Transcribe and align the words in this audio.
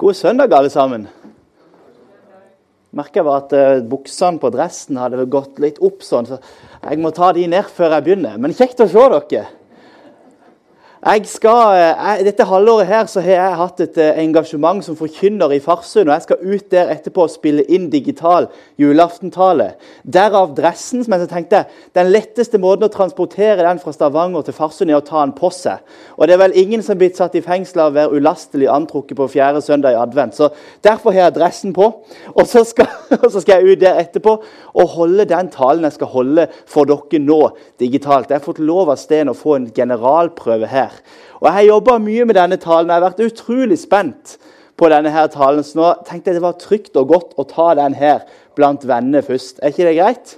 God 0.00 0.16
søndag, 0.16 0.52
alle 0.56 0.70
sammen. 0.72 1.02
Merka 2.96 3.20
var 3.22 3.42
at 3.42 3.50
uh, 3.52 3.82
buksene 3.84 4.40
på 4.40 4.48
dressen 4.54 4.96
hadde 4.96 5.26
gått 5.28 5.60
litt 5.60 5.76
opp 5.84 6.00
sånn, 6.00 6.24
så 6.24 6.38
jeg 6.86 6.96
må 7.02 7.10
ta 7.12 7.28
de 7.36 7.44
ned 7.52 7.68
før 7.68 7.98
jeg 7.98 8.06
begynner. 8.06 8.38
Men 8.40 8.56
kjekt 8.56 8.80
å 8.80 8.86
se 8.88 9.04
dere. 9.12 9.42
Jeg 11.00 11.22
skal, 11.24 11.78
eh, 11.80 11.96
jeg, 11.96 12.24
dette 12.26 12.44
halvåret 12.44 12.84
her 12.84 13.06
så 13.08 13.22
har 13.24 13.32
jeg 13.32 13.56
hatt 13.56 13.78
et 13.80 13.94
eh, 14.04 14.18
engasjement 14.20 14.84
som 14.84 14.98
forkynner 14.98 15.54
i 15.56 15.60
Farsund. 15.64 16.10
og 16.10 16.12
Jeg 16.12 16.26
skal 16.26 16.42
ut 16.44 16.66
der 16.70 16.90
etterpå 16.92 17.22
og 17.24 17.30
spille 17.32 17.64
inn 17.72 17.86
digital 17.88 18.50
julaftentale. 18.76 19.70
Derav 20.04 20.52
dressen. 20.58 21.00
Men 21.08 21.20
jeg 21.20 21.30
tenkte, 21.30 21.64
Den 21.94 22.12
letteste 22.12 22.58
måten 22.60 22.84
å 22.84 22.92
transportere 22.92 23.64
den 23.64 23.80
fra 23.80 23.94
Stavanger 23.96 24.42
til 24.42 24.52
Farsund 24.52 24.90
er 24.90 24.98
å 24.98 25.00
ta 25.00 25.24
den 25.24 25.32
på 25.32 25.48
seg. 25.48 25.80
Og 26.18 26.28
Det 26.28 26.34
er 26.34 26.42
vel 26.42 26.58
ingen 26.60 26.82
som 26.82 26.92
er 26.92 26.98
blitt 26.98 27.16
satt 27.16 27.34
i 27.34 27.40
fengsel 27.40 27.80
av 27.80 27.92
å 27.92 27.96
være 27.96 28.20
ulastelig 28.20 28.68
antrukket 28.68 29.16
på 29.16 29.30
fjerde 29.38 29.64
søndag 29.64 29.96
i 29.96 30.02
advent. 30.02 30.36
så 30.36 30.50
Derfor 30.84 31.12
har 31.12 31.30
jeg 31.30 31.34
dressen 31.34 31.72
på. 31.72 32.04
Og 32.34 32.44
så 32.44 32.62
skal, 32.62 32.92
og 33.24 33.32
så 33.32 33.40
skal 33.40 33.64
jeg 33.64 33.72
ut 33.72 33.80
der 33.80 34.04
etterpå 34.04 34.36
og 34.74 34.88
holde 34.98 35.24
den 35.24 35.48
talen 35.48 35.88
jeg 35.88 35.96
skal 35.96 36.12
holde 36.12 36.48
for 36.66 36.84
dere 36.84 37.24
nå 37.24 37.56
digitalt. 37.80 38.28
Jeg 38.28 38.36
har 38.36 38.44
fått 38.44 38.60
lov 38.60 38.90
av 38.90 39.00
Sten 39.00 39.32
å 39.32 39.34
få 39.34 39.56
en 39.56 39.72
generalprøve 39.72 40.68
her 40.68 40.89
her. 40.90 41.00
Og 41.40 41.48
Jeg 41.48 41.56
har 41.56 41.68
jobba 41.70 41.98
mye 42.02 42.26
med 42.28 42.36
denne 42.36 42.58
talen. 42.60 42.90
Jeg 42.90 43.00
har 43.00 43.06
vært 43.08 43.24
utrolig 43.24 43.78
spent 43.80 44.36
på 44.76 44.90
denne 44.92 45.12
her 45.14 45.30
talen. 45.32 45.64
Så 45.64 45.78
nå 45.78 45.88
tenkte 46.08 46.30
jeg 46.30 46.40
det 46.40 46.44
var 46.44 46.60
trygt 46.60 46.96
og 47.00 47.10
godt 47.14 47.34
å 47.40 47.46
ta 47.48 47.72
den 47.78 47.96
her 47.96 48.26
blant 48.58 48.84
vennene 48.88 49.22
først. 49.24 49.62
Er 49.62 49.72
ikke 49.72 49.88
det 49.88 49.96
greit? 49.98 50.36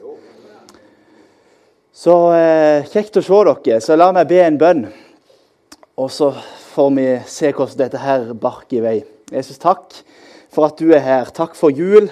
Så 1.92 2.15
eh, 2.37 2.88
kjekt 2.88 3.19
å 3.20 3.25
se 3.25 3.42
dere. 3.48 3.80
Så 3.84 3.98
la 3.98 4.11
meg 4.15 4.30
be 4.30 4.41
en 4.42 4.59
bønn. 4.61 4.87
Og 6.01 6.09
så 6.11 6.30
får 6.73 6.91
vi 6.97 7.06
se 7.28 7.53
hvordan 7.53 7.78
dette 7.83 8.00
her 8.00 8.33
barker 8.33 8.78
i 8.78 8.84
vei. 8.84 8.97
Jesus, 9.33 9.61
takk 9.61 9.98
for 10.53 10.69
at 10.69 10.80
du 10.80 10.92
er 10.92 11.05
her. 11.05 11.33
Takk 11.34 11.56
for 11.59 11.73
jul. 11.73 12.09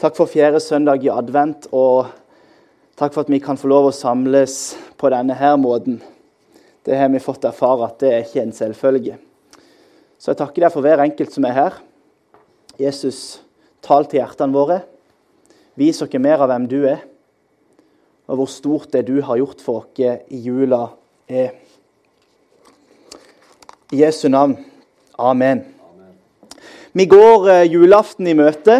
Takk 0.00 0.16
for 0.16 0.28
fjerde 0.28 0.60
søndag 0.60 1.04
i 1.04 1.12
advent. 1.12 1.68
Og 1.72 2.08
takk 2.96 3.14
for 3.14 3.24
at 3.24 3.32
vi 3.32 3.40
kan 3.44 3.60
få 3.60 3.70
lov 3.72 3.90
å 3.90 3.96
samles 3.96 4.76
på 4.96 5.12
denne 5.12 5.36
her 5.36 5.58
måten. 5.60 6.00
Det 6.86 6.94
har 6.94 7.08
vi 7.10 7.18
fått 7.18 7.44
erfare 7.48 7.88
at 7.88 7.98
det 7.98 8.10
er 8.12 8.22
ikke 8.22 8.44
en 8.44 8.54
selvfølge. 8.54 9.16
Så 10.22 10.30
jeg 10.30 10.38
takker 10.38 10.62
deg 10.62 10.72
for 10.72 10.86
hver 10.86 11.02
enkelt 11.02 11.34
som 11.34 11.46
er 11.48 11.56
her. 11.56 11.80
Jesus, 12.78 13.40
tal 13.82 14.06
til 14.06 14.20
hjertene 14.20 14.54
våre. 14.54 14.80
Vis 15.76 15.98
oss 16.04 16.14
mer 16.22 16.44
av 16.44 16.48
hvem 16.52 16.68
du 16.70 16.78
er, 16.88 17.02
og 18.30 18.38
hvor 18.38 18.48
stort 18.48 18.94
det 18.94 19.02
du 19.10 19.18
har 19.20 19.36
gjort 19.42 19.60
for 19.64 19.82
oss 19.82 20.30
i 20.32 20.38
jula, 20.46 20.86
er. 21.26 21.52
I 23.92 24.00
Jesu 24.04 24.28
navn. 24.30 24.56
Amen. 25.18 25.64
Vi 26.96 27.04
går 27.10 27.50
eh, 27.50 27.66
julaften 27.68 28.26
i 28.30 28.34
møte, 28.38 28.78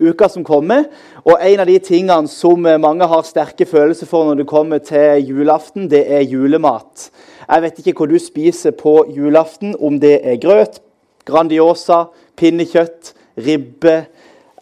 uka 0.00 0.28
som 0.30 0.44
kommer. 0.46 0.86
Og 1.24 1.36
en 1.40 1.62
av 1.62 1.68
de 1.68 1.78
tingene 1.82 2.30
som 2.30 2.66
mange 2.80 3.08
har 3.10 3.26
sterke 3.26 3.66
følelser 3.68 4.10
for 4.10 4.28
når 4.28 4.42
det 4.42 4.50
kommer 4.50 4.82
til 4.84 5.24
julaften, 5.30 5.88
det 5.90 6.04
er 6.06 6.26
julemat. 6.26 7.08
Jeg 7.48 7.64
vet 7.64 7.80
ikke 7.80 7.96
hva 8.02 8.10
du 8.10 8.18
spiser 8.20 8.76
på 8.76 9.00
julaften, 9.14 9.74
om 9.80 10.00
det 10.00 10.18
er 10.22 10.40
grøt, 10.42 10.82
Grandiosa, 11.28 12.06
pinnekjøtt, 12.40 13.12
ribbe 13.44 13.98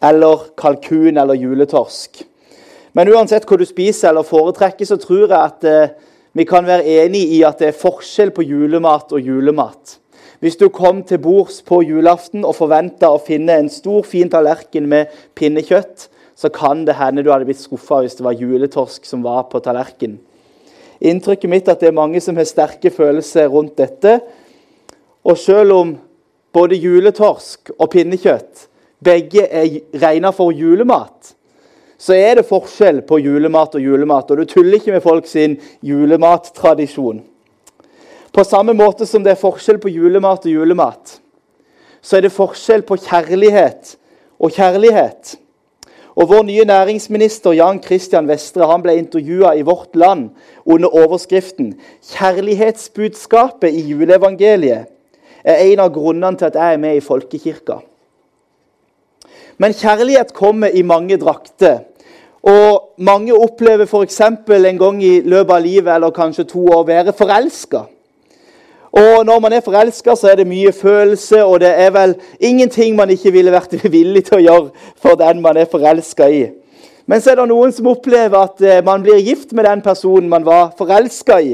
eller 0.03 0.49
kalkun 0.59 1.17
eller 1.17 1.37
juletorsk. 1.39 2.25
Men 2.97 3.11
uansett 3.13 3.45
hva 3.47 3.59
du 3.59 3.65
spiser 3.67 4.11
eller 4.11 4.27
foretrekker, 4.27 4.87
så 4.89 4.97
tror 4.99 5.27
jeg 5.27 5.37
at 5.37 5.67
eh, 5.67 5.95
vi 6.37 6.45
kan 6.49 6.67
være 6.67 6.85
enig 7.05 7.23
i 7.37 7.43
at 7.47 7.61
det 7.61 7.71
er 7.71 7.77
forskjell 7.77 8.33
på 8.35 8.45
julemat 8.45 9.13
og 9.15 9.23
julemat. 9.23 9.97
Hvis 10.39 10.57
du 10.57 10.67
kom 10.69 11.01
til 11.03 11.17
bords 11.17 11.63
på 11.65 11.81
julaften 11.81 12.45
og 12.45 12.55
forventa 12.59 13.09
å 13.09 13.21
finne 13.21 13.55
en 13.57 13.69
stor, 13.73 14.03
fin 14.05 14.29
tallerken 14.29 14.85
med 14.89 15.13
pinnekjøtt, 15.37 16.09
så 16.37 16.51
kan 16.53 16.83
det 16.85 16.99
hende 16.99 17.23
du 17.25 17.31
hadde 17.33 17.47
blitt 17.49 17.63
skuffa 17.63 18.03
hvis 18.03 18.19
det 18.19 18.25
var 18.25 18.37
juletorsk 18.37 19.07
som 19.09 19.23
var 19.25 19.47
på 19.49 19.61
tallerkenen. 19.65 20.19
Inntrykket 20.97 21.49
mitt 21.49 21.67
er 21.67 21.75
at 21.75 21.81
det 21.81 21.91
er 21.91 21.97
mange 21.97 22.21
som 22.21 22.37
har 22.37 22.45
sterke 22.49 22.89
følelser 22.93 23.49
rundt 23.53 23.75
dette. 23.77 24.15
Og 25.25 25.37
selv 25.37 25.75
om 25.75 25.95
både 26.53 26.77
juletorsk 26.81 27.73
og 27.77 27.89
pinnekjøtt 27.93 28.67
begge 29.05 29.45
er 29.45 29.79
regna 30.01 30.31
for 30.33 30.53
julemat, 30.53 31.33
så 31.97 32.13
er 32.17 32.37
det 32.37 32.49
forskjell 32.49 33.03
på 33.09 33.19
julemat 33.21 33.77
og 33.77 33.81
julemat. 33.81 34.31
Og 34.31 34.41
du 34.41 34.49
tuller 34.49 34.77
ikke 34.77 34.93
med 34.93 35.05
folk 35.05 35.29
sin 35.29 35.57
julemattradisjon. 35.85 37.23
På 38.37 38.43
samme 38.45 38.75
måte 38.77 39.07
som 39.09 39.23
det 39.25 39.31
er 39.33 39.39
forskjell 39.41 39.79
på 39.81 39.89
julemat 39.89 40.43
og 40.45 40.51
julemat, 40.51 41.15
så 42.05 42.19
er 42.19 42.27
det 42.27 42.35
forskjell 42.35 42.83
på 42.85 42.99
kjærlighet 43.01 43.95
og 44.37 44.53
kjærlighet. 44.53 45.31
Og 46.13 46.29
Vår 46.29 46.43
nye 46.45 46.65
næringsminister 46.69 47.55
Jan 47.57 47.81
Christian 47.81 48.29
Vestre 48.29 48.67
han 48.69 48.83
ble 48.85 48.93
intervjua 48.99 49.55
i 49.57 49.65
Vårt 49.65 49.97
Land 49.97 50.29
under 50.65 50.93
overskriften 50.93 51.79
'Kjærlighetsbudskapet 52.11 53.73
i 53.73 53.81
juleevangeliet' 53.89 54.85
er 55.43 55.57
en 55.71 55.79
av 55.79 55.89
grunnene 55.93 56.37
til 56.37 56.45
at 56.45 56.55
jeg 56.55 56.73
er 56.73 56.77
med 56.77 56.95
i 56.95 57.05
folkekirka. 57.09 57.81
Men 59.57 59.73
kjærlighet 59.73 60.33
kommer 60.33 60.67
i 60.67 60.81
mange 60.81 61.17
drakter. 61.17 61.79
Og 62.43 62.93
mange 62.97 63.33
opplever 63.33 63.85
f.eks. 63.85 64.21
en 64.21 64.77
gang 64.77 65.03
i 65.03 65.21
løpet 65.21 65.53
av 65.53 65.61
livet 65.61 65.95
eller 65.95 66.09
kanskje 66.09 66.43
to 66.43 66.65
år 66.65 66.83
å 66.83 66.87
være 66.87 67.13
forelska. 67.13 67.87
Og 68.97 69.25
når 69.25 69.39
man 69.39 69.53
er 69.53 69.61
forelska, 69.61 70.15
så 70.15 70.31
er 70.31 70.39
det 70.39 70.47
mye 70.49 70.71
følelse, 70.73 71.43
og 71.45 71.59
det 71.61 71.69
er 71.69 71.91
vel 71.93 72.15
ingenting 72.39 72.95
man 72.97 73.11
ikke 73.13 73.31
ville 73.35 73.53
vært 73.53 73.75
villig 73.97 74.23
til 74.25 74.39
å 74.39 74.45
gjøre 74.45 74.87
for 74.97 75.19
den 75.19 75.41
man 75.43 75.57
er 75.57 75.69
forelska 75.69 76.29
i. 76.33 76.47
Men 77.07 77.21
så 77.21 77.31
er 77.31 77.39
det 77.39 77.47
noen 77.51 77.71
som 77.75 77.87
opplever 77.91 78.39
at 78.39 78.61
eh, 78.65 78.81
man 78.83 79.03
blir 79.05 79.21
gift 79.23 79.53
med 79.55 79.67
den 79.69 79.83
personen 79.85 80.29
man 80.29 80.45
var 80.47 80.73
forelska 80.79 81.37
i. 81.39 81.53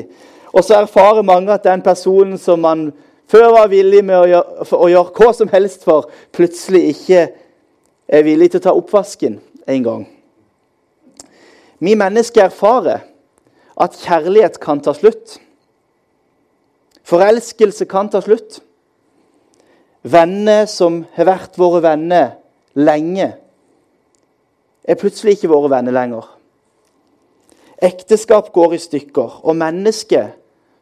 Og 0.53 0.63
så 0.63 0.79
erfarer 0.79 1.25
mange 1.25 1.51
at 1.53 1.65
den 1.65 1.83
personen 1.85 2.39
som 2.41 2.63
man 2.63 2.91
før 3.29 3.51
var 3.53 3.69
villig 3.69 4.01
med 4.05 4.17
å 4.17 4.25
gjøre, 4.29 4.65
å 4.77 4.89
gjøre 4.93 5.13
hva 5.17 5.29
som 5.35 5.51
helst 5.51 5.85
for, 5.85 6.09
plutselig 6.33 6.83
ikke 6.93 7.27
er 8.07 8.25
villig 8.25 8.51
til 8.53 8.61
å 8.61 8.67
ta 8.69 8.73
oppvasken 8.77 9.39
en 9.67 9.85
gang. 9.85 10.03
Vi 11.83 11.95
mennesker 11.99 12.47
erfarer 12.47 13.03
at 13.83 13.97
kjærlighet 13.99 14.61
kan 14.63 14.81
ta 14.83 14.93
slutt. 14.95 15.41
Forelskelse 17.03 17.85
kan 17.89 18.09
ta 18.09 18.21
slutt. 18.23 18.61
Venner 20.03 20.65
som 20.67 21.03
har 21.15 21.27
vært 21.27 21.59
våre 21.59 21.81
venner 21.83 22.35
lenge, 22.75 23.29
er 24.83 24.99
plutselig 24.99 25.37
ikke 25.37 25.51
våre 25.51 25.71
venner 25.71 25.95
lenger. 25.95 26.25
Ekteskap 27.83 28.49
går 28.55 28.75
i 28.75 28.81
stykker, 28.83 29.39
og 29.43 29.55
mennesker 29.59 30.33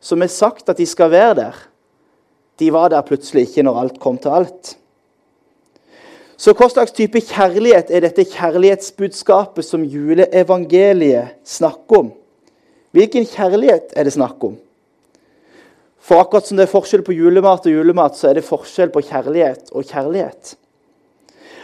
som 0.02 0.22
har 0.22 0.32
sagt 0.34 0.70
at 0.70 0.80
de 0.82 0.88
skal 0.90 1.12
være 1.14 1.36
der, 1.38 1.58
de 2.62 2.70
var 2.74 2.90
der 2.94 3.06
plutselig 3.06 3.48
ikke 3.48 3.66
når 3.66 3.80
alt 3.82 4.00
kom 4.02 4.18
til 4.22 4.34
alt. 4.34 4.76
Så 6.42 6.56
hva 6.58 6.66
slags 6.70 6.94
type 6.98 7.22
kjærlighet 7.22 7.92
er 7.94 8.02
dette 8.02 8.26
kjærlighetsbudskapet 8.26 9.66
som 9.66 9.86
juleevangeliet 9.86 11.38
snakker 11.46 12.00
om? 12.00 12.12
Hvilken 12.98 13.28
kjærlighet 13.30 13.94
er 13.94 14.10
det 14.10 14.14
snakk 14.18 14.42
om? 14.50 14.56
For 16.02 16.22
akkurat 16.22 16.48
som 16.48 16.58
det 16.58 16.66
er 16.66 16.72
forskjell 16.72 17.04
på 17.06 17.14
julemat 17.14 17.68
og 17.68 17.76
julemat, 17.76 18.18
så 18.18 18.32
er 18.32 18.40
det 18.40 18.48
forskjell 18.48 18.90
på 18.94 19.04
kjærlighet 19.06 19.70
og 19.72 19.86
kjærlighet. 19.86 20.56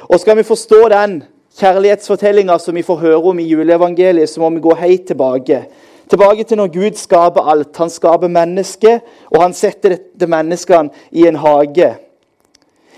Og 0.08 0.22
skal 0.22 0.38
vi 0.38 0.46
forstå 0.46 0.82
den 0.94 1.20
kjærlighetsfortellinga 1.58 2.58
som 2.62 2.78
vi 2.78 2.86
får 2.86 3.02
høre 3.02 3.22
om 3.32 3.40
i 3.42 3.48
juleevangeliet, 3.50 4.30
så 4.30 4.44
må 4.44 4.52
vi 4.54 4.64
gå 4.64 4.76
helt 4.78 5.08
tilbake. 5.10 5.64
Tilbake 6.08 6.44
til 6.48 6.62
når 6.62 6.72
Gud 6.72 6.96
skaper 6.96 7.50
alt. 7.52 7.76
Han 7.78 7.90
skaper 7.90 8.32
mennesket, 8.32 9.02
og 9.34 9.42
han 9.42 9.56
setter 9.58 9.98
dette 9.98 10.30
menneskene 10.30 10.94
i 11.12 11.26
en 11.28 11.40
hage. 11.42 11.96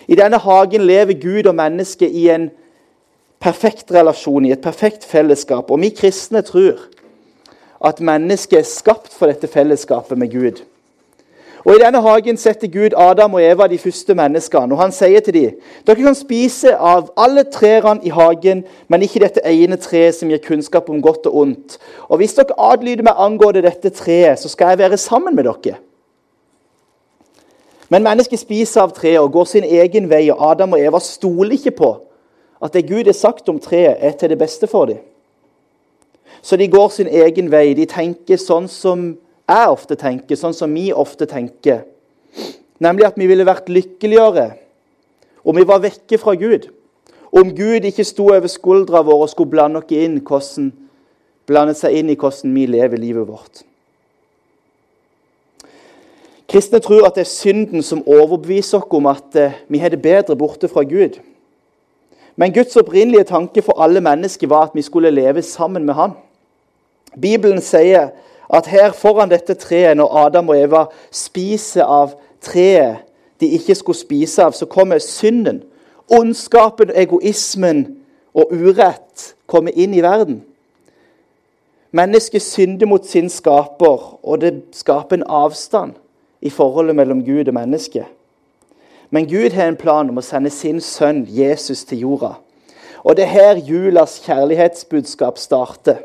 I 0.10 0.18
denne 0.18 0.38
hagen 0.42 0.86
lever 0.90 1.18
Gud 1.22 1.48
og 1.50 1.56
mennesket 1.56 2.12
i 2.12 2.28
en 2.34 2.50
perfekt 3.42 3.94
relasjon, 3.96 4.46
i 4.46 4.54
et 4.54 4.62
perfekt 4.62 5.06
fellesskap. 5.08 5.72
Og 5.72 5.82
vi 5.82 5.90
kristne 5.96 6.42
tror 6.46 6.84
at 7.86 8.02
mennesket 8.04 8.60
er 8.60 8.68
skapt 8.68 9.14
for 9.16 9.32
dette 9.32 9.48
fellesskapet 9.48 10.18
med 10.20 10.34
Gud. 10.34 10.62
Og 11.66 11.76
I 11.76 11.82
denne 11.82 12.00
hagen 12.02 12.38
setter 12.40 12.70
Gud 12.72 12.96
Adam 12.98 13.34
og 13.36 13.44
Eva, 13.44 13.68
de 13.68 13.78
første 13.78 14.16
menneskene, 14.16 14.74
og 14.74 14.80
han 14.80 14.94
sier 14.96 15.20
til 15.24 15.36
dem 15.36 15.58
dere 15.88 16.06
kan 16.06 16.16
spise 16.16 16.72
av 16.76 17.10
alle 17.20 17.44
trærne 17.52 18.06
i 18.08 18.14
hagen, 18.16 18.64
men 18.88 19.04
ikke 19.04 19.24
dette 19.26 19.44
ene 19.44 19.80
treet 19.82 20.16
som 20.16 20.32
gir 20.32 20.40
kunnskap 20.46 20.90
om 20.90 21.02
godt 21.04 21.28
og 21.28 21.38
ondt. 21.44 21.78
Og 22.08 22.22
hvis 22.22 22.38
dere 22.38 22.56
adlyder 22.72 23.04
meg 23.08 23.20
angående 23.20 23.66
dette 23.68 23.92
treet, 23.92 24.40
så 24.40 24.52
skal 24.52 24.74
jeg 24.74 24.84
være 24.86 24.98
sammen 24.98 25.36
med 25.36 25.50
dere. 25.50 25.80
Men 27.90 28.06
mennesket 28.06 28.40
spiser 28.40 28.86
av 28.86 28.94
treet 28.94 29.20
og 29.20 29.34
går 29.34 29.48
sin 29.50 29.66
egen 29.66 30.10
vei, 30.10 30.30
og 30.30 30.44
Adam 30.52 30.78
og 30.78 30.82
Eva 30.82 31.02
stoler 31.04 31.58
ikke 31.58 31.76
på 31.82 31.96
at 32.64 32.74
det 32.76 32.88
Gud 32.90 33.08
har 33.08 33.16
sagt 33.16 33.50
om 33.50 33.60
treet, 33.60 33.98
er 34.00 34.12
til 34.12 34.30
det 34.30 34.38
beste 34.38 34.68
for 34.68 34.86
dem. 34.86 35.00
Så 36.42 36.56
de 36.56 36.68
går 36.68 36.90
sin 36.90 37.08
egen 37.08 37.52
vei. 37.52 37.74
De 37.74 37.86
tenker 37.88 38.40
sånn 38.40 38.68
som 38.72 39.14
jeg 39.50 39.70
ofte 39.74 39.98
tenker, 39.98 40.38
sånn 40.38 40.54
som 40.54 40.74
vi 40.74 40.92
ofte 40.94 41.26
tenker. 41.30 41.84
Nemlig 42.80 43.08
at 43.10 43.18
vi 43.20 43.28
ville 43.28 43.48
vært 43.48 43.72
lykkeligere 43.72 44.54
Om 45.44 45.56
vi 45.56 45.64
var 45.66 45.80
vekke 45.82 46.18
fra 46.20 46.34
Gud. 46.36 46.68
Om 47.32 47.54
Gud 47.56 47.86
ikke 47.88 48.04
sto 48.04 48.26
over 48.34 48.52
skuldra 48.52 49.00
vår 49.08 49.24
og 49.24 49.30
skulle 49.32 49.50
blande, 49.54 49.80
inn 49.96 50.18
hvordan, 50.20 50.68
blande 51.48 51.74
seg 51.80 51.96
inn 51.96 52.12
i 52.12 52.18
hvordan 52.20 52.52
vi 52.54 52.66
lever 52.68 53.00
livet 53.00 53.26
vårt. 53.26 53.62
Kristne 56.50 56.82
tror 56.84 57.08
at 57.08 57.16
det 57.16 57.24
er 57.24 57.32
synden 57.32 57.86
som 57.86 58.04
overbeviser 58.04 58.82
oss 58.82 58.96
om 59.00 59.08
at 59.10 59.36
eh, 59.38 59.58
vi 59.70 59.80
har 59.80 59.94
det 59.94 60.02
bedre 60.04 60.36
borte 60.36 60.68
fra 60.68 60.84
Gud. 60.84 61.22
Men 62.36 62.54
Guds 62.54 62.76
opprinnelige 62.80 63.30
tanke 63.30 63.62
for 63.62 63.80
alle 63.82 64.02
mennesker 64.02 64.48
var 64.48 64.70
at 64.70 64.76
vi 64.76 64.82
skulle 64.82 65.14
leve 65.14 65.42
sammen 65.42 65.86
med 65.86 65.94
Han. 65.94 66.18
Bibelen 67.22 67.62
sier 67.62 68.12
at 68.54 68.68
her 68.68 68.92
foran 68.92 69.30
dette 69.30 69.54
treet, 69.54 69.98
når 69.98 70.16
Adam 70.26 70.50
og 70.50 70.58
Eva 70.58 70.86
spiser 71.12 71.86
av 71.86 72.16
treet 72.42 73.06
de 73.40 73.48
ikke 73.56 73.76
skulle 73.76 74.00
spise 74.00 74.44
av, 74.44 74.52
så 74.52 74.66
kommer 74.66 75.00
synden, 75.00 75.62
ondskapen, 76.12 76.92
egoismen 76.96 77.86
og 78.36 78.52
urett 78.52 79.34
kommer 79.48 79.72
inn 79.76 79.94
i 79.94 80.04
verden. 80.04 80.42
Mennesket 81.96 82.42
synder 82.42 82.90
mot 82.90 83.06
sin 83.06 83.30
skaper, 83.30 84.04
og 84.22 84.42
det 84.42 84.54
skaper 84.78 85.18
en 85.18 85.26
avstand 85.26 85.96
i 86.42 86.50
forholdet 86.50 86.96
mellom 86.96 87.24
Gud 87.26 87.48
og 87.48 87.54
menneske. 87.54 88.06
Men 89.10 89.26
Gud 89.30 89.56
har 89.56 89.72
en 89.72 89.80
plan 89.80 90.10
om 90.10 90.20
å 90.22 90.26
sende 90.26 90.52
sin 90.54 90.82
sønn 90.82 91.24
Jesus 91.30 91.82
til 91.90 92.04
jorda. 92.06 92.36
Og 93.02 93.16
det 93.18 93.26
er 93.26 93.34
her 93.34 93.62
julas 93.66 94.20
kjærlighetsbudskap 94.26 95.40
starter. 95.42 96.04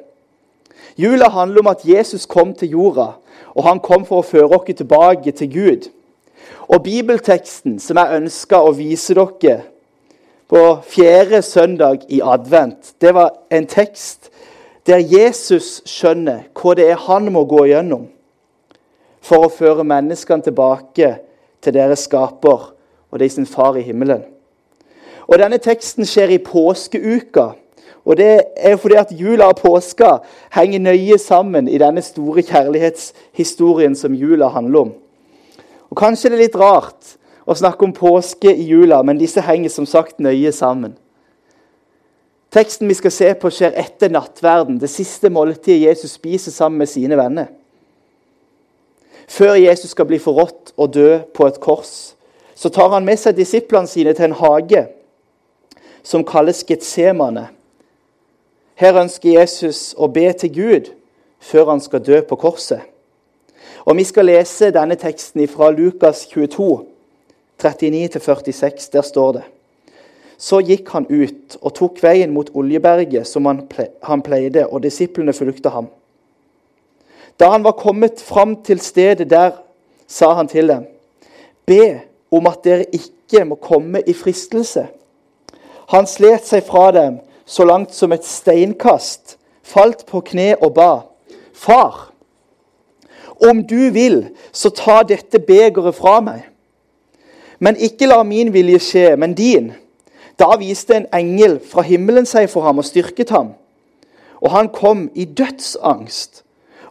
Jula 0.96 1.28
handler 1.28 1.60
om 1.60 1.66
at 1.72 1.84
Jesus 1.84 2.26
kom 2.26 2.54
til 2.54 2.70
jorda, 2.76 3.06
og 3.54 3.64
han 3.64 3.80
kom 3.80 4.04
for 4.06 4.22
å 4.22 4.26
føre 4.26 4.58
oss 4.58 4.76
tilbake 4.76 5.32
til 5.32 5.50
Gud. 5.52 5.88
Og 6.68 6.82
bibelteksten 6.82 7.78
som 7.82 7.98
jeg 7.98 8.20
ønska 8.20 8.60
å 8.62 8.72
vise 8.76 9.14
dere 9.14 9.62
på 10.48 10.60
fjerde 10.86 11.42
søndag 11.42 12.04
i 12.08 12.20
advent, 12.22 12.94
det 13.00 13.14
var 13.14 13.32
en 13.50 13.66
tekst 13.66 14.30
der 14.86 15.00
Jesus 15.00 15.80
skjønner 15.88 16.44
hva 16.54 16.74
det 16.76 16.90
er 16.92 17.00
han 17.06 17.30
må 17.32 17.44
gå 17.48 17.64
gjennom 17.70 18.06
for 19.24 19.46
å 19.46 19.52
føre 19.52 19.86
menneskene 19.88 20.44
tilbake 20.44 21.14
til 21.64 21.74
deres 21.74 22.04
skaper 22.04 22.70
og 23.10 23.22
er 23.22 23.32
sin 23.32 23.48
far 23.48 23.78
i 23.80 23.84
himmelen. 23.86 24.24
Og 25.24 25.38
Denne 25.40 25.58
teksten 25.62 26.04
skjer 26.04 26.34
i 26.34 26.42
påskeuka. 26.44 27.54
Og 28.04 28.16
Det 28.16 28.40
er 28.56 28.76
fordi 28.76 28.94
at 28.94 29.12
jula 29.12 29.48
og 29.48 29.56
påska 29.56 30.18
henger 30.52 30.78
nøye 30.78 31.18
sammen 31.18 31.68
i 31.68 31.78
denne 31.78 32.02
store 32.02 32.42
kjærlighetshistorien 32.42 33.96
som 33.96 34.14
jula 34.14 34.48
handler 34.48 34.80
om. 34.80 34.92
Og 35.90 35.96
Kanskje 35.96 36.30
det 36.30 36.38
er 36.38 36.42
litt 36.44 36.58
rart 36.60 37.16
å 37.46 37.54
snakke 37.56 37.84
om 37.84 37.92
påske 37.96 38.52
i 38.52 38.68
jula, 38.68 39.02
men 39.02 39.20
disse 39.20 39.40
henger 39.40 39.72
som 39.72 39.86
sagt 39.86 40.20
nøye 40.20 40.52
sammen. 40.52 40.96
Teksten 42.54 42.88
vi 42.88 42.94
skal 42.94 43.10
se 43.10 43.32
på, 43.34 43.50
skjer 43.50 43.74
etter 43.80 44.12
nattverden, 44.14 44.78
det 44.78 44.92
siste 44.92 45.30
måltidet 45.32 45.88
Jesus 45.88 46.14
spiser 46.18 46.54
sammen 46.54 46.78
med 46.78 46.88
sine 46.88 47.16
venner. 47.18 47.48
Før 49.26 49.56
Jesus 49.56 49.90
skal 49.90 50.06
bli 50.06 50.20
forrådt 50.20 50.74
og 50.76 50.92
dø 50.94 51.18
på 51.34 51.48
et 51.48 51.58
kors, 51.60 52.14
så 52.54 52.70
tar 52.70 52.92
han 52.92 53.06
med 53.06 53.18
seg 53.18 53.34
disiplene 53.34 53.90
sine 53.90 54.12
til 54.14 54.28
en 54.28 54.38
hage 54.38 54.84
som 56.04 56.22
kalles 56.26 56.62
Getsemane. 56.68 57.48
Her 58.74 58.96
ønsker 58.98 59.36
Jesus 59.38 59.92
å 59.94 60.08
be 60.10 60.26
til 60.34 60.50
Gud 60.54 60.90
før 61.44 61.70
han 61.70 61.82
skal 61.82 62.02
dø 62.02 62.20
på 62.26 62.38
korset. 62.40 62.82
Og 63.84 63.96
Vi 63.96 64.04
skal 64.04 64.26
lese 64.26 64.72
denne 64.74 64.96
teksten 64.96 65.44
fra 65.48 65.70
Lukas 65.70 66.26
22, 66.26 66.86
39-46. 67.62 68.88
Der 68.92 69.02
står 69.02 69.32
det 69.32 69.42
Så 70.38 70.58
gikk 70.60 70.88
han 70.90 71.06
ut 71.06 71.56
og 71.60 71.74
tok 71.74 72.00
veien 72.02 72.32
mot 72.34 72.50
Oljeberget, 72.54 73.26
som 73.26 73.46
han 73.46 74.22
pleide, 74.22 74.66
og 74.66 74.82
disiplene 74.82 75.32
fulgte 75.32 75.70
ham. 75.70 75.86
Da 77.40 77.50
han 77.50 77.64
var 77.64 77.78
kommet 77.78 78.20
fram 78.20 78.56
til 78.62 78.80
stedet 78.80 79.30
der, 79.30 79.52
sa 80.06 80.34
han 80.34 80.48
til 80.48 80.68
dem.: 80.68 80.86
Be 81.66 82.00
om 82.30 82.46
at 82.46 82.64
dere 82.64 82.84
ikke 82.92 83.44
må 83.44 83.54
komme 83.54 84.02
i 84.06 84.12
fristelse. 84.12 84.86
Han 85.88 86.06
slet 86.06 86.46
seg 86.46 86.66
fra 86.66 86.90
dem 86.92 87.20
så 87.46 87.64
langt 87.64 87.94
som 87.94 88.12
et 88.12 88.24
steinkast, 88.24 89.36
falt 89.62 90.06
på 90.06 90.20
kne 90.20 90.54
og 90.60 90.74
ba. 90.74 90.90
Far, 91.54 92.10
om 93.48 93.62
du 93.66 93.90
vil, 93.90 94.28
så 94.52 94.70
ta 94.70 95.02
dette 95.06 95.38
begeret 95.38 95.96
fra 95.96 96.18
meg. 96.24 96.44
Men 97.58 97.78
ikke 97.80 98.08
la 98.10 98.22
min 98.26 98.52
vilje 98.52 98.80
skje, 98.82 99.06
men 99.16 99.34
din. 99.34 99.72
Da 100.38 100.56
viste 100.58 100.96
en 100.96 101.06
engel 101.14 101.60
fra 101.62 101.84
himmelen 101.86 102.26
seg 102.26 102.48
for 102.50 102.66
ham 102.66 102.80
og 102.82 102.88
styrket 102.88 103.30
ham. 103.34 103.54
Og 104.42 104.50
han 104.52 104.68
kom 104.74 105.06
i 105.14 105.24
dødsangst 105.24 106.42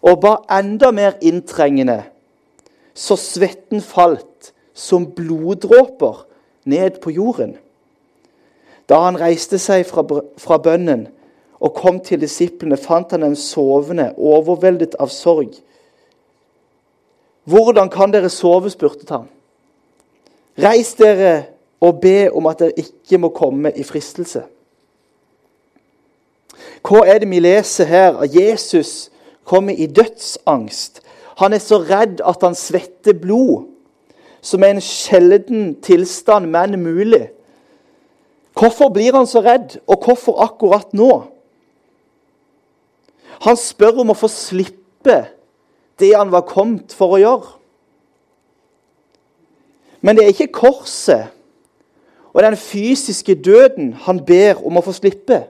og 0.04 0.20
ba 0.24 0.36
enda 0.52 0.92
mer 0.92 1.16
inntrengende, 1.24 2.02
så 2.94 3.16
svetten 3.16 3.82
falt 3.82 4.52
som 4.76 5.06
bloddråper 5.16 6.26
ned 6.66 7.00
på 7.04 7.14
jorden. 7.16 7.56
Da 8.90 9.00
han 9.06 9.20
reiste 9.20 9.60
seg 9.62 9.86
fra, 9.88 10.04
fra 10.38 10.58
bønnen 10.62 11.08
og 11.64 11.76
kom 11.78 12.02
til 12.04 12.20
disiplene, 12.20 12.78
fant 12.78 13.14
han 13.16 13.24
dem 13.24 13.36
sovende, 13.40 14.10
overveldet 14.18 14.98
av 15.00 15.12
sorg. 15.14 15.56
Hvordan 17.48 17.90
kan 17.92 18.12
dere 18.12 18.32
sove? 18.32 18.72
spurte 18.72 19.08
han. 19.12 19.30
Reis 20.60 20.94
dere 21.00 21.54
og 21.84 22.02
be 22.04 22.28
om 22.32 22.48
at 22.52 22.60
dere 22.60 22.84
ikke 22.84 23.20
må 23.20 23.32
komme 23.36 23.72
i 23.76 23.84
fristelse. 23.88 24.44
Hva 26.84 27.06
er 27.08 27.22
det 27.24 27.30
vi 27.32 27.40
leser 27.40 27.88
her? 27.88 28.20
At 28.20 28.36
Jesus 28.36 29.10
kommer 29.48 29.76
i 29.76 29.88
dødsangst. 29.88 31.02
Han 31.40 31.56
er 31.56 31.64
så 31.64 31.80
redd 31.80 32.22
at 32.24 32.44
han 32.44 32.56
svetter 32.56 33.16
blod 33.18 33.70
som 34.44 34.64
er 34.64 34.76
en 34.76 34.84
sjelden 34.84 35.76
tilstand, 35.84 36.50
men 36.52 36.76
mulig. 36.84 37.30
Hvorfor 38.54 38.90
blir 38.94 39.16
han 39.16 39.28
så 39.28 39.42
redd, 39.42 39.80
og 39.88 40.06
hvorfor 40.06 40.42
akkurat 40.44 40.94
nå? 40.94 41.12
Han 43.44 43.58
spør 43.58 44.04
om 44.04 44.14
å 44.14 44.18
få 44.18 44.30
slippe 44.32 45.24
det 46.00 46.14
han 46.16 46.32
var 46.32 46.46
kommet 46.48 46.94
for 46.96 47.16
å 47.16 47.22
gjøre. 47.22 47.54
Men 50.04 50.18
det 50.18 50.26
er 50.26 50.36
ikke 50.36 50.54
korset 50.54 51.32
og 52.34 52.44
den 52.44 52.58
fysiske 52.58 53.36
døden 53.36 53.94
han 53.94 54.26
ber 54.26 54.62
om 54.66 54.78
å 54.78 54.84
få 54.86 54.94
slippe. 54.96 55.44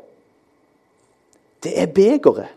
Det 1.64 1.72
er 1.80 1.88
begeret. 1.88 2.52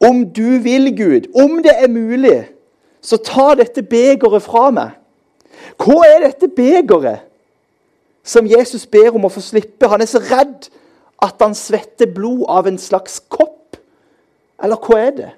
Om 0.00 0.22
du 0.32 0.60
vil, 0.62 0.94
Gud, 0.96 1.26
om 1.34 1.58
det 1.62 1.74
er 1.76 1.90
mulig, 1.90 2.46
så 3.02 3.18
ta 3.20 3.50
dette 3.58 3.82
begeret 3.82 4.44
fra 4.46 4.70
meg. 4.72 4.94
Hva 5.80 5.98
er 6.06 6.22
dette 6.28 6.48
begeret 6.48 7.26
som 8.30 8.46
Jesus 8.46 8.86
ber 8.86 9.16
om 9.16 9.26
å 9.26 9.32
få 9.32 9.42
slippe? 9.42 9.88
Han 9.90 10.04
er 10.04 10.10
så 10.10 10.22
redd 10.22 10.68
at 11.20 11.42
han 11.42 11.56
svetter 11.56 12.10
blod 12.14 12.46
av 12.48 12.68
en 12.70 12.78
slags 12.78 13.18
kopp. 13.32 13.78
Eller 14.62 14.78
hva 14.78 14.98
er 15.00 15.14
det? 15.16 15.30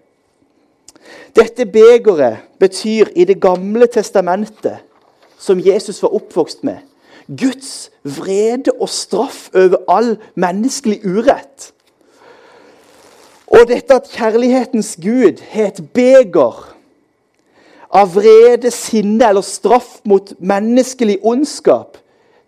Dette 1.34 1.66
begeret 1.66 2.44
betyr 2.60 3.10
i 3.16 3.24
Det 3.24 3.40
gamle 3.40 3.88
testamentet, 3.90 4.84
som 5.38 5.58
Jesus 5.58 6.02
var 6.02 6.14
oppvokst 6.14 6.62
med, 6.62 6.78
Guds 7.26 7.90
vrede 8.02 8.74
og 8.78 8.88
straff 8.88 9.48
over 9.54 9.80
all 9.88 10.16
menneskelig 10.34 11.00
urett. 11.06 11.72
Og 13.46 13.66
dette 13.68 13.94
at 13.94 14.10
kjærlighetens 14.10 14.96
Gud 15.02 15.42
har 15.50 15.72
et 15.72 15.80
beger 15.94 16.60
av 17.92 18.14
vrede, 18.14 18.70
sinne 18.70 19.28
eller 19.28 19.44
straff 19.44 19.98
mot 20.08 20.32
menneskelig 20.38 21.18
ondskap, 21.22 21.98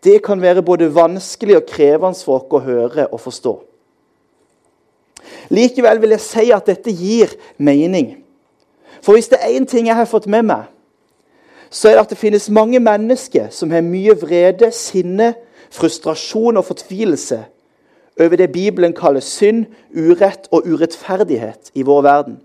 det 0.05 0.23
kan 0.23 0.43
være 0.43 0.63
både 0.63 0.95
vanskelig 0.95 1.57
og 1.57 1.69
krevende 1.69 2.19
for 2.19 2.41
oss 2.41 2.51
å 2.53 2.61
høre 2.65 3.07
og 3.07 3.21
forstå. 3.21 3.55
Likevel 5.51 6.01
vil 6.01 6.15
jeg 6.15 6.25
si 6.25 6.51
at 6.53 6.69
dette 6.69 6.93
gir 6.93 7.33
mening. 7.59 8.15
For 9.03 9.17
hvis 9.17 9.29
det 9.33 9.41
er 9.41 9.57
én 9.57 9.67
ting 9.69 9.89
jeg 9.89 9.97
har 9.97 10.09
fått 10.09 10.27
med 10.27 10.47
meg, 10.49 10.69
så 11.71 11.89
er 11.89 11.97
det 11.97 12.05
at 12.05 12.13
det 12.15 12.21
finnes 12.21 12.51
mange 12.51 12.81
mennesker 12.81 13.51
som 13.51 13.73
har 13.75 13.83
mye 13.85 14.15
vrede, 14.17 14.71
sinne, 14.73 15.35
frustrasjon 15.75 16.57
og 16.57 16.65
fortvilelse 16.65 17.41
over 18.21 18.37
det 18.39 18.53
Bibelen 18.53 18.93
kaller 18.95 19.21
synd, 19.21 19.67
urett 19.91 20.47
og 20.53 20.69
urettferdighet 20.71 21.73
i 21.75 21.83
vår 21.83 22.03
verden. 22.03 22.37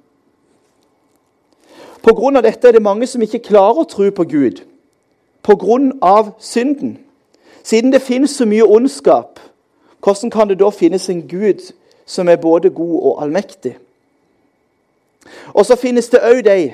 Pga. 2.02 2.42
dette 2.42 2.68
er 2.68 2.72
det 2.72 2.82
mange 2.82 3.08
som 3.08 3.22
ikke 3.22 3.44
klarer 3.52 3.84
å 3.84 3.90
tro 3.90 4.10
på 4.10 4.24
Gud 4.24 4.64
pga. 5.44 6.32
synden. 6.40 6.98
Siden 7.64 7.94
det 7.94 8.02
finnes 8.02 8.32
så 8.32 8.46
mye 8.46 8.66
ondskap, 8.66 9.40
hvordan 10.04 10.32
kan 10.32 10.50
det 10.50 10.60
da 10.60 10.70
finnes 10.70 11.10
en 11.10 11.22
Gud 11.28 11.74
som 12.06 12.30
er 12.30 12.36
både 12.36 12.70
god 12.70 13.02
og 13.04 13.24
allmektig? 13.24 13.78
Og 15.54 15.66
så 15.66 15.76
finnes 15.76 16.10
det 16.10 16.24
òg 16.24 16.44
de 16.46 16.74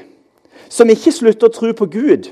som 0.70 0.90
ikke 0.90 1.12
slutter 1.12 1.50
å 1.50 1.54
tro 1.54 1.72
på 1.74 1.88
Gud, 1.92 2.30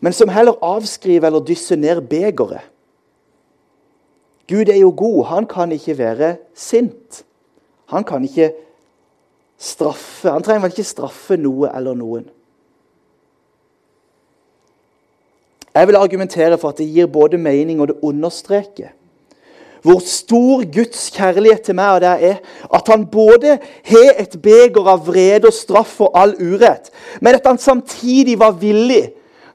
men 0.00 0.12
som 0.12 0.28
heller 0.28 0.58
avskriver 0.62 1.26
eller 1.28 1.44
dysser 1.44 1.76
ned 1.76 2.02
begeret. 2.08 2.64
Gud 4.46 4.68
er 4.68 4.78
jo 4.78 4.92
god. 4.96 5.24
Han 5.24 5.46
kan 5.46 5.72
ikke 5.72 5.98
være 5.98 6.36
sint. 6.54 7.24
Han 7.90 8.04
kan 8.04 8.24
ikke 8.24 8.52
straffe. 9.58 10.30
Han 10.30 10.42
trenger 10.42 10.62
vel 10.62 10.74
ikke 10.76 10.86
straffe 10.86 11.38
noe 11.40 11.70
eller 11.74 11.96
noen. 11.98 12.28
Jeg 15.76 15.88
vil 15.88 15.98
argumentere 16.00 16.56
for 16.58 16.72
at 16.72 16.80
det 16.80 16.88
gir 16.88 17.08
både 17.12 17.38
mening 17.38 17.80
og 17.80 17.90
det 17.90 18.00
understreker 18.02 18.94
hvor 19.86 20.00
stor 20.02 20.64
Guds 20.74 21.10
kjærlighet 21.14 21.68
til 21.68 21.76
meg 21.78 21.92
og 21.94 22.00
deg 22.02 22.22
er. 22.26 22.38
At 22.74 22.88
han 22.90 23.04
både 23.06 23.52
har 23.86 24.16
et 24.18 24.34
beger 24.42 24.88
av 24.90 25.04
vrede 25.06 25.46
og 25.46 25.54
straff 25.54 25.92
for 26.00 26.16
all 26.18 26.34
urett, 26.40 26.90
men 27.20 27.38
at 27.38 27.46
han 27.46 27.60
samtidig 27.62 28.34
var 28.40 28.56
villig 28.58 29.04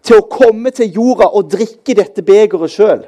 til 0.08 0.22
å 0.22 0.28
komme 0.32 0.72
til 0.72 0.94
jorda 0.96 1.28
og 1.36 1.52
drikke 1.52 1.98
dette 2.00 2.24
begeret 2.24 2.72
sjøl. 2.72 3.04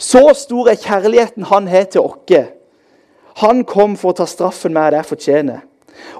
Så 0.00 0.24
stor 0.40 0.72
er 0.72 0.80
kjærligheten 0.80 1.50
han 1.52 1.68
har 1.68 1.84
til 1.92 2.06
oss. 2.08 2.52
Han 3.44 3.64
kom 3.68 3.98
for 4.00 4.14
å 4.14 4.20
ta 4.22 4.26
straffen 4.26 4.72
med 4.72 4.94
det 4.94 5.02
deg 5.02 5.10
fortjener. 5.10 5.60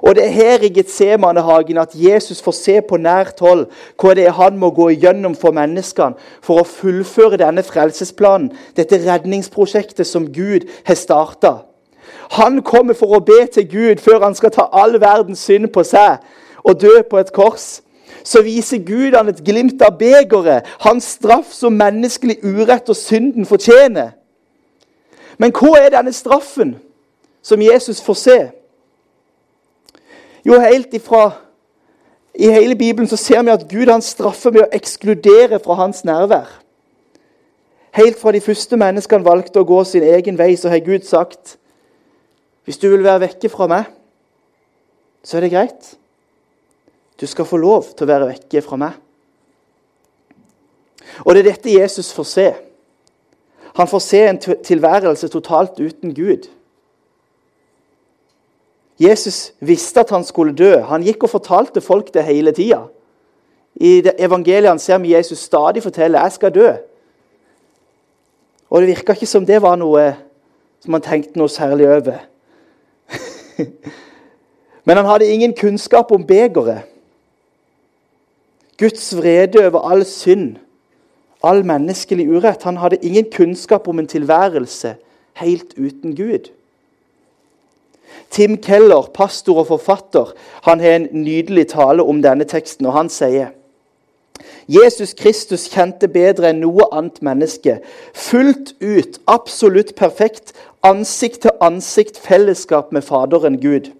Og 0.01 0.15
det 0.15 0.25
er 0.25 0.35
her 0.35 0.63
i 0.65 0.69
Getsemanehagen 0.73 1.77
at 1.77 1.95
Jesus 1.95 2.41
får 2.41 2.51
se 2.51 2.75
på 2.81 2.97
nært 3.01 3.39
hold 3.39 3.65
hva 3.99 4.13
det 4.17 4.27
er 4.27 4.35
han 4.37 4.57
må 4.57 4.69
gå 4.75 4.89
igjennom 4.93 5.35
for 5.35 5.55
menneskene 5.55 6.17
for 6.45 6.61
å 6.61 6.67
fullføre 6.67 7.39
denne 7.41 7.63
frelsesplanen, 7.65 8.51
dette 8.77 9.01
redningsprosjektet 9.05 10.07
som 10.07 10.29
Gud 10.33 10.69
har 10.87 10.99
starta. 10.99 11.53
Han 12.37 12.61
kommer 12.61 12.93
for 12.97 13.17
å 13.17 13.23
be 13.23 13.45
til 13.53 13.67
Gud 13.69 14.03
før 14.03 14.25
han 14.25 14.35
skal 14.35 14.53
ta 14.53 14.67
all 14.71 14.99
verdens 15.01 15.45
synd 15.47 15.71
på 15.73 15.83
seg 15.87 16.21
og 16.63 16.81
dø 16.81 17.01
på 17.09 17.19
et 17.21 17.33
kors. 17.33 17.81
Så 18.23 18.41
viser 18.43 18.83
Gud 18.83 19.15
han 19.15 19.29
et 19.31 19.43
glimt 19.43 19.81
av 19.81 19.95
begeret, 19.99 20.67
hans 20.83 21.13
straff 21.15 21.53
som 21.55 21.75
menneskelig 21.79 22.41
urett 22.43 22.89
og 22.91 22.99
synden 22.99 23.47
fortjener. 23.47 24.17
Men 25.37 25.53
hva 25.55 25.77
er 25.79 25.93
denne 25.93 26.13
straffen 26.15 26.75
som 27.45 27.61
Jesus 27.61 28.01
får 28.03 28.19
se? 28.19 28.39
Jo, 30.47 30.59
helt 30.63 30.93
ifra 30.95 31.31
I 32.37 32.51
hele 32.53 32.75
Bibelen 32.75 33.09
så 33.09 33.17
ser 33.19 33.41
vi 33.43 33.51
at 33.51 33.65
Gud 33.67 33.89
han 33.89 34.03
straffer 34.05 34.53
med 34.53 34.63
å 34.63 34.71
ekskludere 34.77 35.57
fra 35.59 35.75
hans 35.79 36.03
nærvær. 36.05 36.47
Helt 37.97 38.19
fra 38.21 38.31
de 38.31 38.41
første 38.45 38.77
menneskene 38.77 39.25
valgte 39.25 39.59
å 39.59 39.67
gå 39.67 39.79
sin 39.89 40.05
egen 40.05 40.37
vei, 40.37 40.51
så 40.55 40.69
har 40.69 40.85
Gud 40.85 41.07
sagt 41.07 41.57
hvis 42.67 42.77
du 42.77 42.89
vil 42.91 43.03
være 43.03 43.23
vekke 43.23 43.49
fra 43.49 43.65
meg, 43.71 43.85
så 45.23 45.37
er 45.37 45.45
det 45.45 45.53
greit. 45.53 45.85
Du 47.15 47.23
skal 47.27 47.47
få 47.47 47.57
lov 47.57 47.93
til 47.93 48.03
å 48.03 48.11
være 48.11 48.27
vekke 48.27 48.61
fra 48.61 48.77
meg. 48.81 48.97
Og 51.23 51.31
det 51.31 51.41
er 51.41 51.49
dette 51.53 51.73
Jesus 51.73 52.11
får 52.13 52.27
se. 52.27 52.47
Han 53.79 53.87
får 53.87 54.03
se 54.03 54.21
en 54.27 54.41
tilværelse 54.43 55.31
totalt 55.31 55.79
uten 55.79 56.11
Gud. 56.13 56.49
Jesus 58.99 59.53
visste 59.59 59.99
at 59.99 60.09
han 60.09 60.23
skulle 60.23 60.55
dø. 60.55 60.77
Han 60.81 61.03
gikk 61.05 61.23
og 61.23 61.29
fortalte 61.29 61.81
folk 61.81 62.13
det 62.13 62.23
hele 62.25 62.51
tida. 62.51 62.87
I 63.75 64.01
evangeliene 64.17 64.79
ser 64.81 64.97
vi 64.97 65.13
Jesus 65.13 65.39
stadig 65.39 65.83
fortelle 65.83 66.19
'jeg 66.19 66.31
skal 66.31 66.53
dø'. 66.53 66.77
Og 68.69 68.81
Det 68.81 68.87
virka 68.87 69.13
ikke 69.13 69.25
som 69.25 69.45
det 69.45 69.61
var 69.61 69.75
noe 69.75 70.15
som 70.79 70.93
han 70.93 71.01
tenkte 71.01 71.39
noe 71.39 71.49
særlig 71.49 71.87
over. 71.89 72.17
Men 74.85 74.97
han 74.97 75.05
hadde 75.05 75.27
ingen 75.27 75.53
kunnskap 75.53 76.11
om 76.11 76.27
begeret. 76.27 76.81
Guds 78.77 79.17
vrede 79.17 79.67
over 79.67 79.79
all 79.91 80.05
synd, 80.05 80.55
all 81.43 81.65
menneskelig 81.65 82.29
urett. 82.29 82.63
Han 82.63 82.77
hadde 82.77 82.99
ingen 83.01 83.25
kunnskap 83.35 83.87
om 83.87 83.99
en 83.99 84.07
tilværelse 84.07 84.95
helt 85.33 85.73
uten 85.77 86.15
Gud. 86.15 86.51
Tim 88.31 88.57
Keller, 88.61 89.09
pastor 89.13 89.63
og 89.63 89.67
forfatter, 89.67 90.33
han 90.67 90.79
har 90.79 90.99
en 90.99 91.07
nydelig 91.11 91.67
tale 91.73 92.03
om 92.03 92.21
denne 92.21 92.43
teksten. 92.43 92.85
og 92.85 92.93
Han 92.93 93.09
sier 93.09 93.53
Jesus 94.67 95.13
Kristus 95.15 95.69
kjente 95.71 96.09
bedre 96.11 96.49
enn 96.51 96.59
noe 96.61 96.89
annet 96.91 97.21
menneske. 97.23 97.77
Fullt 98.13 98.73
ut, 98.83 99.19
absolutt 99.25 99.95
perfekt, 99.95 100.51
ansikt 100.83 101.45
til 101.45 101.55
ansikt 101.63 102.19
fellesskap 102.19 102.91
med 102.91 103.05
Faderen 103.07 103.61
Gud. 103.61 103.91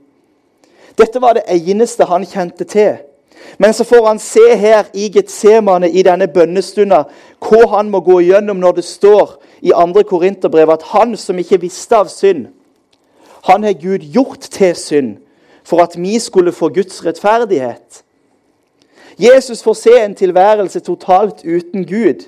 Dette 0.98 1.22
var 1.22 1.38
det 1.38 1.48
eneste 1.48 2.10
han 2.10 2.26
kjente 2.28 2.68
til. 2.68 2.98
Men 3.58 3.74
så 3.74 3.86
får 3.88 4.08
han 4.08 4.20
se 4.20 4.56
her 4.60 4.90
i 4.94 5.08
Getsemane 5.14 5.90
i 5.90 6.04
denne 6.04 6.28
bønnestunda 6.28 7.04
hva 7.40 7.64
han 7.78 7.92
må 7.94 8.02
gå 8.04 8.20
igjennom 8.26 8.60
når 8.60 8.80
det 8.80 8.86
står 8.86 9.38
i 9.62 9.72
2. 9.72 10.04
Korinterbrev 10.10 10.74
at 10.74 10.84
han 10.92 11.16
som 11.18 11.40
ikke 11.40 11.62
visste 11.62 11.96
av 11.96 12.10
synd, 12.12 12.48
han 13.48 13.64
har 13.64 13.74
Gud 13.74 14.04
gjort 14.14 14.50
til 14.52 14.76
synd 14.76 15.18
for 15.68 15.84
at 15.84 15.96
vi 16.00 16.20
skulle 16.20 16.52
få 16.56 16.70
Guds 16.70 17.06
rettferdighet. 17.06 18.04
Jesus 19.20 19.64
får 19.64 19.74
se 19.74 19.94
en 20.04 20.16
tilværelse 20.16 20.80
totalt 20.80 21.44
uten 21.46 21.86
Gud. 21.88 22.28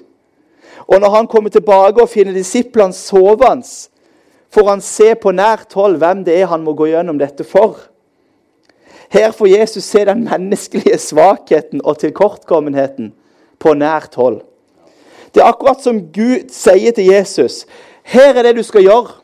Og 0.87 0.99
når 0.99 1.09
han 1.09 1.27
kommer 1.27 1.49
tilbake 1.49 2.01
og 2.01 2.09
finner 2.09 2.33
disiplene 2.33 2.93
sovende, 2.93 3.67
får 4.49 4.69
han 4.69 4.81
se 4.81 5.13
på 5.15 5.31
nært 5.31 5.73
hold 5.77 5.99
hvem 6.01 6.23
det 6.25 6.39
er 6.41 6.49
han 6.49 6.63
må 6.65 6.73
gå 6.73 6.89
gjennom 6.89 7.19
dette 7.21 7.45
for. 7.45 7.77
Her 9.09 9.31
får 9.31 9.51
Jesus 9.53 9.83
se 9.83 10.05
den 10.05 10.23
menneskelige 10.25 10.97
svakheten 10.97 11.81
og 11.83 11.99
tilkortkommenheten 12.01 13.13
på 13.59 13.73
nært 13.77 14.15
hold. 14.17 14.41
Det 15.33 15.43
er 15.43 15.51
akkurat 15.51 15.81
som 15.83 16.01
Gud 16.13 16.49
sier 16.53 16.93
til 16.95 17.11
Jesus. 17.11 17.65
Her 18.03 18.33
er 18.33 18.49
det 18.49 18.55
du 18.57 18.63
skal 18.65 18.87
gjøre. 18.87 19.18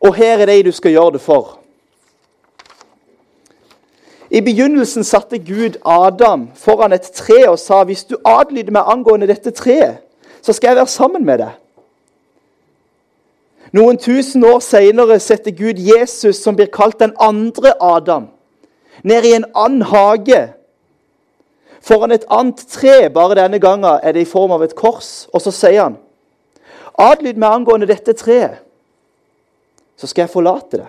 Og 0.00 0.14
her 0.14 0.38
er 0.38 0.46
de 0.46 0.62
du 0.62 0.72
skal 0.72 0.90
gjøre 0.90 1.12
det 1.12 1.20
for. 1.20 1.58
I 4.30 4.40
begynnelsen 4.40 5.04
satte 5.04 5.38
Gud 5.38 5.78
Adam 5.84 6.48
foran 6.54 6.92
et 6.92 7.10
tre 7.14 7.48
og 7.48 7.58
sa 7.58 7.84
hvis 7.84 8.04
du 8.04 8.16
adlyder 8.24 8.74
meg 8.74 8.90
angående 8.90 9.28
dette 9.30 9.50
treet, 9.54 10.02
så 10.42 10.52
skal 10.52 10.68
jeg 10.68 10.76
være 10.76 10.90
sammen 10.90 11.24
med 11.26 11.38
deg. 11.42 11.54
Noen 13.72 13.98
tusen 13.98 14.44
år 14.46 14.60
senere 14.62 15.18
setter 15.20 15.54
Gud 15.54 15.78
Jesus, 15.78 16.38
som 16.42 16.56
blir 16.56 16.70
kalt 16.72 17.00
den 17.00 17.14
andre 17.20 17.74
Adam, 17.82 18.28
ned 19.02 19.24
i 19.24 19.34
en 19.36 19.48
annen 19.54 19.82
hage 19.82 20.42
foran 21.86 22.14
et 22.14 22.26
annet 22.30 22.62
tre. 22.70 23.08
Bare 23.10 23.38
denne 23.38 23.58
gangen 23.62 24.00
er 24.02 24.12
det 24.12 24.26
i 24.26 24.30
form 24.30 24.54
av 24.54 24.62
et 24.62 24.74
kors. 24.74 25.28
Og 25.34 25.42
så 25.42 25.52
sier 25.54 25.82
han, 25.82 25.98
adlyd 26.98 27.38
meg 27.38 27.60
angående 27.60 27.90
dette 27.90 28.14
treet 28.16 28.65
så 29.96 30.08
skal 30.08 30.26
jeg 30.26 30.32
forlate 30.32 30.82
det. 30.82 30.88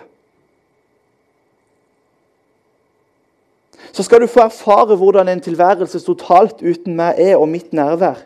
Så 3.92 4.04
skal 4.04 4.20
du 4.20 4.28
få 4.30 4.44
erfare 4.44 4.96
hvordan 4.96 5.28
en 5.32 5.40
tilværelse 5.42 6.00
totalt 6.04 6.60
uten 6.62 6.96
meg 6.98 7.18
er, 7.18 7.36
og 7.36 7.48
mitt 7.48 7.72
nærvær. 7.72 8.20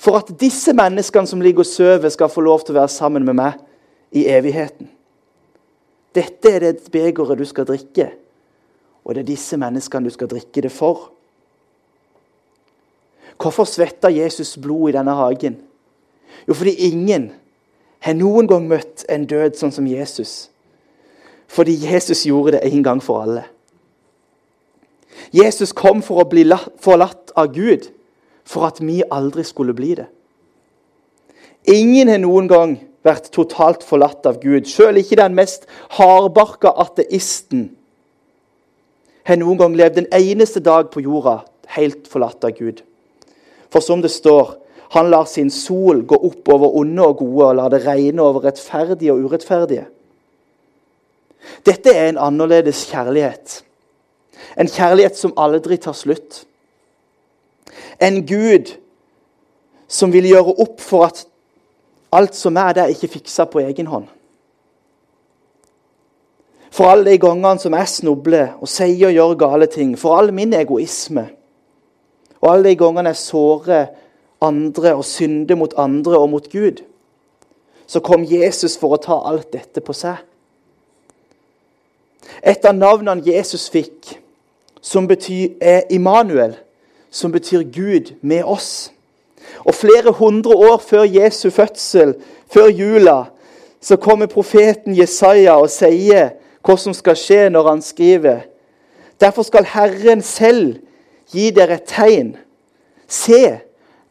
For 0.00 0.16
at 0.18 0.32
disse 0.40 0.72
menneskene 0.74 1.28
som 1.28 1.42
ligger 1.44 1.62
og 1.62 1.68
sover, 1.68 2.08
skal 2.08 2.32
få 2.32 2.40
lov 2.40 2.64
til 2.64 2.74
å 2.74 2.80
være 2.80 2.90
sammen 2.90 3.26
med 3.26 3.36
meg 3.38 3.60
i 4.16 4.24
evigheten. 4.32 4.88
Dette 6.12 6.50
er 6.50 6.64
det 6.64 6.90
begeret 6.92 7.38
du 7.38 7.44
skal 7.48 7.68
drikke, 7.68 8.10
og 9.04 9.14
det 9.14 9.22
er 9.22 9.32
disse 9.32 9.56
menneskene 9.60 10.08
du 10.08 10.14
skal 10.14 10.30
drikke 10.30 10.64
det 10.64 10.72
for. 10.72 11.10
Hvorfor 13.40 13.66
svetta 13.66 14.10
Jesus 14.12 14.56
blod 14.60 14.90
i 14.90 14.96
denne 14.96 15.14
hagen? 15.18 15.56
Jo, 16.48 16.54
fordi 16.54 16.74
ingen 16.88 17.30
har 18.02 18.16
noen 18.18 18.48
gang 18.50 18.66
møtt 18.70 19.04
en 19.12 19.26
død 19.30 19.58
sånn 19.58 19.74
som 19.74 19.86
Jesus. 19.86 20.50
Fordi 21.52 21.74
Jesus 21.84 22.24
gjorde 22.26 22.56
det 22.56 22.64
en 22.66 22.84
gang 22.84 23.02
for 23.02 23.22
alle. 23.22 23.44
Jesus 25.32 25.72
kom 25.76 26.00
for 26.02 26.22
å 26.22 26.28
bli 26.28 26.44
forlatt 26.82 27.32
av 27.38 27.52
Gud 27.54 27.90
for 28.48 28.66
at 28.66 28.80
vi 28.82 29.02
aldri 29.10 29.44
skulle 29.46 29.76
bli 29.76 29.94
det. 30.00 30.08
Ingen 31.70 32.10
har 32.10 32.18
noen 32.18 32.48
gang 32.50 32.72
vært 33.06 33.30
totalt 33.34 33.84
forlatt 33.86 34.26
av 34.26 34.40
Gud. 34.42 34.66
Selv 34.66 34.98
ikke 34.98 35.20
den 35.20 35.36
mest 35.38 35.68
hardbarka 35.98 36.72
ateisten 36.82 37.70
har 39.28 39.38
noen 39.38 39.60
gang 39.60 39.76
levd 39.78 40.00
en 40.02 40.10
eneste 40.18 40.62
dag 40.64 40.90
på 40.90 41.04
jorda 41.04 41.42
helt 41.76 42.08
forlatt 42.10 42.42
av 42.44 42.56
Gud. 42.58 42.82
For 43.70 43.84
som 43.84 44.02
det 44.02 44.10
står 44.10 44.56
han 44.92 45.08
lar 45.10 45.24
sin 45.24 45.50
sol 45.50 46.02
gå 46.04 46.16
opp 46.28 46.48
over 46.52 46.74
onde 46.76 47.04
og 47.04 47.16
gode 47.22 47.46
og 47.46 47.56
lar 47.56 47.72
det 47.72 47.78
regne 47.86 48.20
over 48.22 48.44
rettferdige 48.44 49.12
og 49.14 49.24
urettferdige. 49.24 49.86
Dette 51.64 51.94
er 51.96 52.10
en 52.10 52.20
annerledes 52.20 52.84
kjærlighet. 52.90 53.62
En 54.60 54.68
kjærlighet 54.68 55.16
som 55.16 55.32
aldri 55.40 55.78
tar 55.80 55.96
slutt. 55.96 56.42
En 58.04 58.20
Gud 58.28 58.74
som 59.88 60.12
vil 60.12 60.28
gjøre 60.28 60.58
opp 60.60 60.84
for 60.84 61.08
at 61.08 61.24
alt 62.12 62.36
som 62.36 62.60
er 62.60 62.76
der, 62.76 62.92
ikke 62.92 63.14
fikser 63.16 63.48
på 63.48 63.64
egen 63.64 63.88
hånd. 63.88 64.10
For 66.72 66.92
alle 66.92 67.14
de 67.14 67.20
gangene 67.20 67.60
som 67.64 67.72
jeg 67.76 67.88
snubler 67.88 68.60
og 68.60 68.68
sier 68.68 69.08
og 69.08 69.16
gjør 69.16 69.34
gale 69.40 69.72
ting, 69.72 69.96
for 69.96 70.20
all 70.20 70.32
min 70.36 70.52
egoisme 70.52 71.30
Og 72.42 72.52
alle 72.52 72.72
de 72.72 72.76
gangene 72.76 73.12
jeg 73.12 73.16
sårer 73.22 73.84
andre 74.42 74.94
og 74.98 75.04
synde 75.06 75.56
mot 75.56 75.74
andre 75.78 76.18
og 76.18 76.30
mot 76.30 76.50
Gud, 76.52 76.82
så 77.86 78.00
kom 78.00 78.24
Jesus 78.24 78.76
for 78.80 78.96
å 78.96 79.00
ta 79.02 79.18
alt 79.28 79.52
dette 79.52 79.82
på 79.84 79.94
seg. 79.96 80.20
Et 82.42 82.64
av 82.64 82.74
navnene 82.74 83.24
Jesus 83.26 83.68
fikk, 83.70 84.16
som 84.82 85.06
betyr, 85.06 85.54
er 85.60 85.86
Immanuel, 85.94 86.56
som 87.10 87.32
betyr 87.32 87.66
Gud 87.70 88.14
med 88.22 88.44
oss. 88.44 88.90
Og 89.66 89.74
flere 89.74 90.14
hundre 90.16 90.56
år 90.56 90.78
før 90.82 91.04
Jesu 91.04 91.50
fødsel, 91.50 92.14
før 92.50 92.70
jula, 92.70 93.18
så 93.80 93.96
kommer 93.96 94.30
profeten 94.30 94.96
Jesaja 94.96 95.58
og 95.58 95.70
sier 95.70 96.36
hva 96.62 96.76
som 96.78 96.94
skal 96.94 97.18
skje 97.18 97.48
når 97.50 97.68
han 97.68 97.82
skriver. 97.82 98.46
Derfor 99.20 99.46
skal 99.46 99.66
Herren 99.66 100.22
selv 100.22 100.78
gi 101.34 101.50
dere 101.54 101.78
et 101.80 101.90
tegn. 101.90 102.36
Se, 103.08 103.58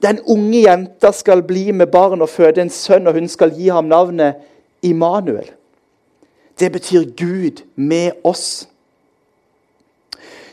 den 0.02 0.20
unge 0.26 0.64
jenta 0.66 1.12
skal 1.12 1.44
bli 1.44 1.72
med 1.72 1.88
barn 1.88 2.22
og 2.22 2.30
føde 2.30 2.62
en 2.62 2.70
sønn, 2.70 3.08
og 3.08 3.14
hun 3.14 3.28
skal 3.30 3.54
gi 3.54 3.70
ham 3.70 3.90
navnet 3.92 4.42
Immanuel. 4.82 5.52
Det 6.60 6.72
betyr 6.72 7.06
Gud 7.18 7.62
med 7.76 8.12
oss. 8.24 8.68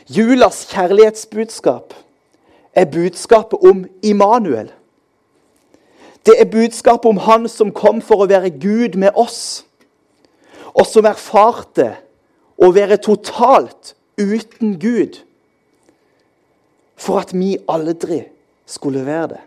Julas 0.09 0.65
kjærlighetsbudskap 0.71 1.93
er 2.73 2.85
budskapet 2.85 3.59
om 3.59 3.85
Immanuel. 4.03 4.71
Det 6.25 6.35
er 6.41 6.45
budskapet 6.45 7.09
om 7.09 7.17
Han 7.17 7.47
som 7.49 7.71
kom 7.71 8.01
for 8.01 8.23
å 8.23 8.29
være 8.29 8.49
Gud 8.49 8.97
med 8.97 9.15
oss, 9.15 9.65
og 10.73 10.85
som 10.85 11.05
erfarte 11.09 11.95
å 12.57 12.71
være 12.73 12.99
totalt 13.01 13.95
uten 14.19 14.75
Gud 14.79 15.21
for 16.99 17.21
at 17.21 17.31
vi 17.33 17.55
aldri 17.71 18.25
skulle 18.69 19.05
være 19.05 19.27
det. 19.33 19.41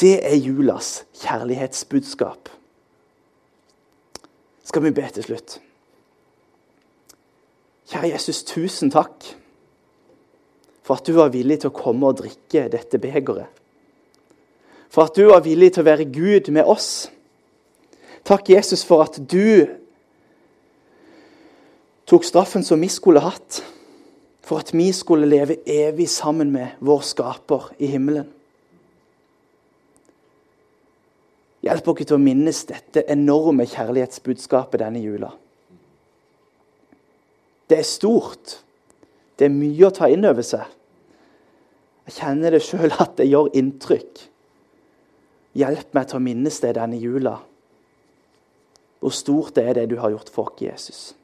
Det 0.00 0.14
er 0.22 0.36
julas 0.36 1.04
kjærlighetsbudskap. 1.20 2.48
Skal 4.64 4.84
vi 4.84 4.94
be 4.94 5.04
til 5.12 5.26
slutt? 5.26 5.58
Kjære 7.88 8.12
Jesus, 8.12 8.42
tusen 8.44 8.92
takk 8.92 9.26
for 10.84 11.00
at 11.00 11.08
du 11.08 11.16
var 11.18 11.32
villig 11.32 11.60
til 11.60 11.72
å 11.72 11.76
komme 11.76 12.08
og 12.08 12.20
drikke 12.22 12.68
dette 12.72 13.00
begeret. 13.00 13.48
For 14.88 15.08
at 15.08 15.16
du 15.16 15.28
var 15.28 15.44
villig 15.44 15.74
til 15.74 15.84
å 15.84 15.88
være 15.88 16.06
Gud 16.08 16.48
med 16.54 16.68
oss. 16.68 17.10
Takk, 18.24 18.48
Jesus, 18.48 18.84
for 18.88 19.04
at 19.04 19.18
du 19.20 19.68
tok 22.08 22.24
straffen 22.24 22.64
som 22.64 22.80
vi 22.80 22.88
skulle 22.92 23.20
hatt 23.24 23.60
for 24.48 24.62
at 24.62 24.72
vi 24.72 24.88
skulle 24.96 25.28
leve 25.28 25.58
evig 25.68 26.08
sammen 26.08 26.50
med 26.52 26.78
vår 26.80 27.02
skaper 27.04 27.68
i 27.78 27.90
himmelen. 27.92 28.30
Hjelp 31.68 31.90
oss 31.90 32.06
til 32.06 32.16
å 32.16 32.22
minnes 32.22 32.62
dette 32.70 33.02
enorme 33.12 33.66
kjærlighetsbudskapet 33.68 34.80
denne 34.80 35.02
jula. 35.04 35.28
Det 37.68 37.82
er 37.82 37.84
stort. 37.84 38.56
Det 39.36 39.50
er 39.50 39.52
mye 39.52 39.90
å 39.90 39.92
ta 39.92 40.08
inn 40.08 40.24
over 40.24 40.46
seg. 40.46 40.64
Jeg 42.08 42.16
kjenner 42.22 42.56
det 42.56 42.64
sjøl 42.64 42.94
at 42.94 43.18
det 43.18 43.28
gjør 43.28 43.52
inntrykk. 43.58 44.24
Hjelp 45.58 45.92
meg 45.92 46.08
til 46.08 46.22
å 46.22 46.24
minnes 46.24 46.62
det 46.64 46.72
denne 46.78 46.96
jula. 47.02 47.36
Hvor 49.02 49.12
stort 49.12 49.58
det 49.58 49.66
er 49.68 49.80
det 49.82 49.90
du 49.92 49.98
har 50.00 50.14
gjort 50.14 50.32
for 50.32 50.48
oss, 50.48 50.62
Jesus. 50.64 51.17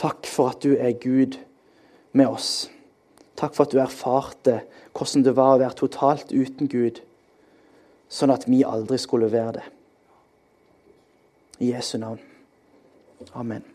Takk 0.00 0.26
for 0.26 0.54
at 0.54 0.62
du 0.64 0.74
er 0.74 0.92
Gud 0.98 1.38
med 2.12 2.30
oss. 2.30 2.70
Takk 3.36 3.54
for 3.54 3.66
at 3.66 3.74
du 3.74 3.80
erfarte 3.82 4.60
hvordan 4.94 5.26
det 5.26 5.34
var 5.36 5.56
å 5.56 5.60
være 5.62 5.78
totalt 5.78 6.30
uten 6.30 6.70
Gud, 6.70 7.00
sånn 8.08 8.34
at 8.34 8.46
vi 8.46 8.62
aldri 8.66 8.98
skulle 9.02 9.30
være 9.32 9.58
det. 9.58 9.68
I 11.62 11.72
Jesu 11.74 11.96
navn. 11.98 12.22
Amen. 13.34 13.73